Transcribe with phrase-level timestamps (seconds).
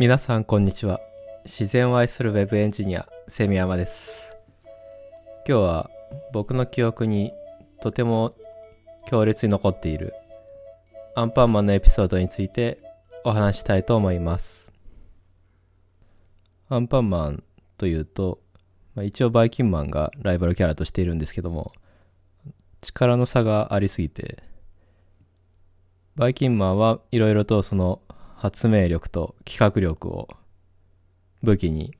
[0.00, 1.00] 皆さんこんにちは。
[1.44, 4.36] 自然を愛するウェブエンジニアセミヤマです。
[5.44, 5.90] 今日は
[6.32, 7.32] 僕の記憶に
[7.80, 8.36] とても
[9.08, 10.14] 強烈に残っている
[11.16, 12.78] アンパンマンのエピソードについて
[13.24, 14.70] お話したいと思います。
[16.68, 17.42] アンパンマン
[17.76, 18.38] というと、
[18.94, 21.72] まあ、一応バイキンマンがライバルキャラとしているんですけども
[22.82, 24.44] 力の差がありすぎて
[26.14, 28.00] バイキンマンはいろいろとその
[28.38, 30.28] 発明力と企画力を
[31.42, 31.96] 武器に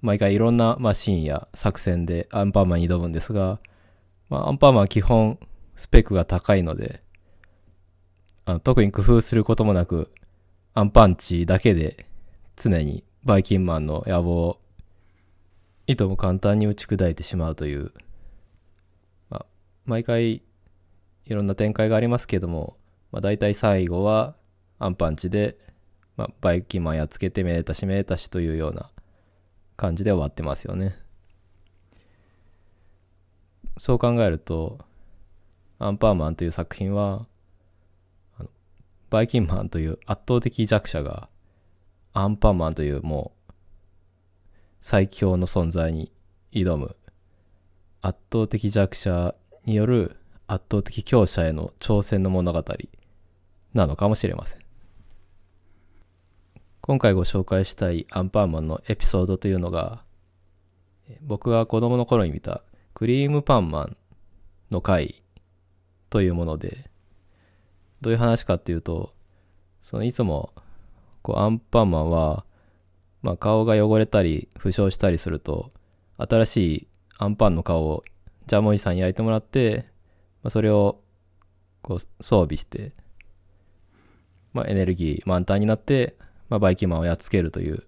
[0.00, 3.60] 毎回いろんなマシンや作戦でアンパンマンに挑むんですが、
[4.30, 5.38] まあ、アンパンマンは基本
[5.76, 7.00] スペックが高いので
[8.46, 10.10] あの特に工夫することもなく
[10.72, 12.06] アンパンチだけで
[12.56, 14.60] 常にバイキンマンの野望を
[15.86, 17.92] いとも簡単に打ち砕いてしまうという、
[19.28, 19.46] まあ、
[19.84, 20.42] 毎回い
[21.28, 22.78] ろんな展開がありますけども、
[23.12, 24.36] まあ、大体最後は
[24.80, 25.58] アンパンチで、
[26.16, 28.90] まあ、バイキンマンやっつけてめでたしめでたしというような
[29.76, 30.96] 感じで終わってますよね。
[33.78, 34.78] そう考えると、
[35.78, 37.26] アンパンマンという作品は、
[39.10, 41.28] バイキンマンという圧倒的弱者が、
[42.14, 43.52] アンパンマンというもう、
[44.80, 46.10] 最強の存在に
[46.52, 46.96] 挑む、
[48.00, 49.34] 圧倒的弱者
[49.66, 52.64] による圧倒的強者への挑戦の物語
[53.74, 54.69] なのかもしれません。
[56.82, 60.02] 今回ご紹介したいアンパンマンのエピソードというのが、
[61.20, 62.62] 僕が子供の頃に見た
[62.94, 63.96] クリームパンマン
[64.70, 65.22] の回
[66.08, 66.90] というもので、
[68.00, 69.12] どういう話かっていうと、
[69.82, 70.54] そのいつも
[71.22, 72.44] こうアンパンマンは、
[73.22, 75.72] まあ、顔が汚れたり負傷したりすると、
[76.16, 78.02] 新しいアンパンの顔を
[78.46, 79.84] ジャムおじさんに焼いてもらって、
[80.42, 81.02] まあ、それを
[81.82, 82.92] こう装備して、
[84.54, 86.16] まあ、エネルギー満タンになって
[86.50, 87.84] まあ、バイキンマンをやっつけるという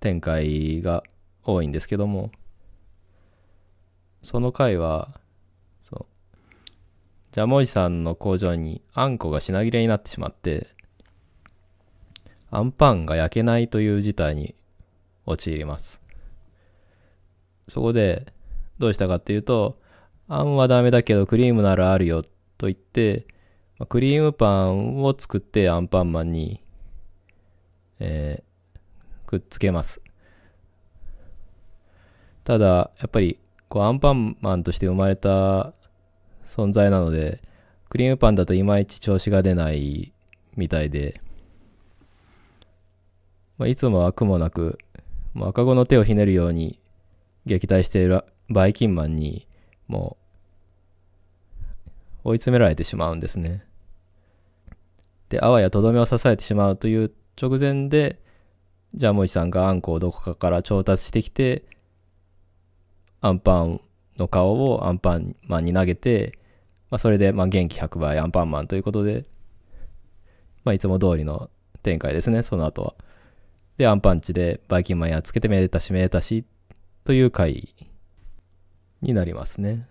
[0.00, 1.02] 展開が
[1.42, 2.30] 多いんですけども、
[4.22, 5.20] その回は、
[5.82, 6.66] そう、
[7.32, 10.68] ジャムおじさんの工場にあんこが品切れになってしまって、
[12.50, 14.54] あんパンが焼けないという事態に
[15.26, 16.00] 陥ります。
[17.66, 18.32] そこで、
[18.78, 19.80] どうしたかっていうと、
[20.28, 23.26] あんはダメだけどクリームならあるよと言って、
[23.88, 26.60] クリームパンを作ってアンパンマンに
[28.00, 30.00] えー、くっつけます。
[32.44, 33.38] ただ、やっぱり、
[33.68, 35.74] こう、アンパンマンとして生まれた
[36.44, 37.42] 存在なので、
[37.90, 40.12] クリームパンだといまいち調子が出ない
[40.56, 41.20] みたいで、
[43.58, 44.78] まあ、いつもは苦もなく、
[45.34, 46.78] まあ、赤子の手をひねるように
[47.44, 49.46] 撃退しているバイキンマンに、
[49.86, 50.16] も
[52.24, 53.64] う、追い詰められてしまうんですね。
[55.28, 58.20] で、あわやとどめを支えてしまうという直前で、
[58.94, 61.64] ジャムおじさんがあんこをどこかから調達してきて、
[63.20, 63.80] アンパン
[64.18, 66.38] の顔をアンパンマンに投げて、
[66.90, 69.26] まあ、それでまあ元気100倍アンパンマンということで、
[70.64, 71.50] まあ、いつも通りの
[71.82, 72.94] 展開ですね、その後は。
[73.76, 76.44] で、アンパンチでバイキンマンやっつけてめでたしめでたし
[77.04, 77.74] という回
[79.00, 79.86] になりますね。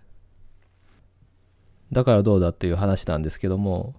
[1.90, 3.94] だからどうだっていう話なんですけども、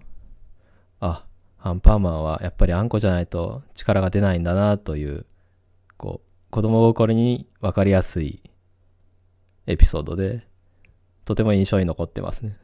[1.00, 1.26] あ、
[1.62, 5.26] アンパンマンはやっぱりあんこじゃないと力が出ないんだなという、
[5.98, 8.42] こう、子供心に分かりやすい
[9.68, 10.48] エピソードで、
[11.26, 12.58] とても印象に残ってますね。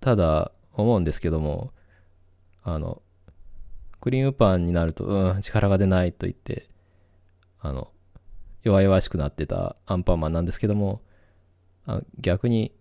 [0.00, 1.72] ただ、思うんですけども、
[2.62, 3.02] あの、
[4.00, 6.66] クリームパンになると、うん、力が出ないと言って、
[7.60, 7.92] あの、
[8.62, 11.02] 弱々しくなってたアンパンマンなんですけども、
[11.84, 12.72] あ逆に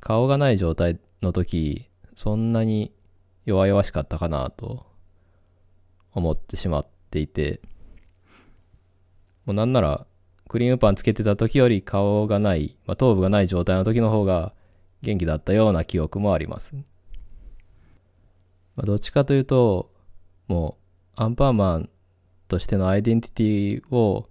[0.00, 2.92] 顔がない状態の時、そんなに
[3.44, 4.86] 弱々しかったかなと
[6.12, 7.60] 思ってしまっていて、
[9.44, 10.06] もうなんなら
[10.48, 14.52] クリームパンつけてた時より顔がない、まあ、頭部がない状態の時の方が
[15.02, 16.74] 元気だったような記憶もあります。
[18.76, 19.90] まあ、どっちかというと、
[20.48, 20.76] も
[21.16, 21.88] うアンパンマン
[22.48, 24.28] としてのアイデンティティを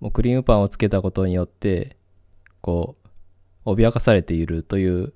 [0.00, 1.96] もうクリームパンをつけたことによって、
[2.60, 2.96] こ
[3.64, 5.14] う、脅かされているという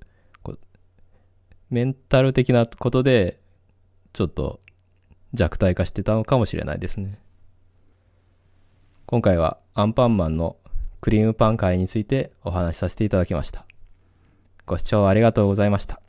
[1.69, 3.39] メンタル的なことで、
[4.13, 4.59] ちょっと
[5.33, 7.19] 弱体化してたのかもしれないですね。
[9.05, 10.57] 今回はアンパンマンの
[11.01, 13.65] クリームパン会についてお話しさせていただきました。
[14.65, 16.01] ご視聴ありがとうございました。